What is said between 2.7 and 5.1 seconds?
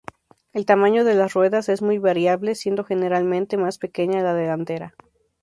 generalmente más pequeña la delantera.